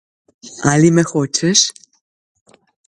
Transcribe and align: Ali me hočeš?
Ali 0.71 0.89
me 0.95 1.03
hočeš? 1.11 1.59